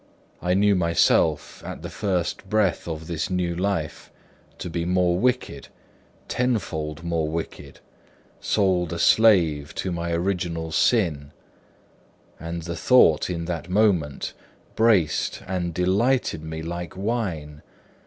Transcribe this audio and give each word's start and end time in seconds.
I 0.41 0.55
knew 0.55 0.73
myself, 0.73 1.63
at 1.63 1.83
the 1.83 1.89
first 1.91 2.49
breath 2.49 2.87
of 2.87 3.05
this 3.05 3.29
new 3.29 3.55
life, 3.55 4.09
to 4.57 4.67
be 4.67 4.83
more 4.83 5.19
wicked, 5.19 5.67
tenfold 6.27 7.03
more 7.03 7.29
wicked, 7.29 7.81
sold 8.39 8.93
a 8.93 8.97
slave 8.97 9.75
to 9.75 9.91
my 9.91 10.11
original 10.13 10.73
evil; 10.91 11.19
and 12.39 12.63
the 12.63 12.75
thought, 12.75 13.29
in 13.29 13.45
that 13.45 13.69
moment, 13.69 14.33
braced 14.75 15.43
and 15.45 15.71
delighted 15.71 16.43
me 16.43 16.63
like 16.63 16.97
wine. 16.97 17.61